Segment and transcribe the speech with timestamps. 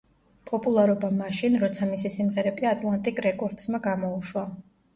[0.51, 4.49] პოპულარობა მაშინ, როცა მისი სიმღერები „ატლანტიკ რეკორდსმა“ გამოუშვა.